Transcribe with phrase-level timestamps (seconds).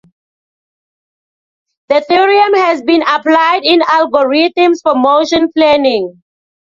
[1.89, 6.23] The theorem has been applied in algorithms for motion planning.